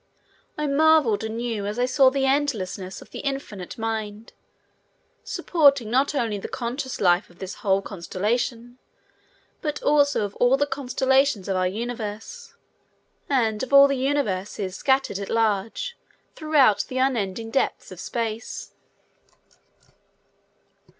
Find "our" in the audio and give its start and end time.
11.55-11.67